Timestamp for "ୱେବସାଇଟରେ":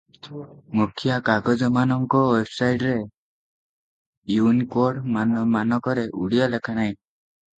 2.29-2.95